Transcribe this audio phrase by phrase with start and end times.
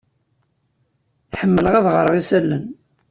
[1.39, 2.65] Ḥemmleɣ ad ɣreɣ isalan.